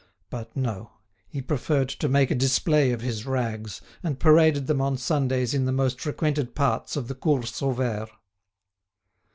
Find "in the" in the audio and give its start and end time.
5.53-5.71